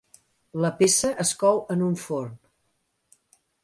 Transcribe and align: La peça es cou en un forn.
La 0.63 0.71
peça 0.79 1.11
es 1.25 1.35
cou 1.43 1.63
en 1.77 1.87
un 1.91 2.03
forn. 2.07 2.37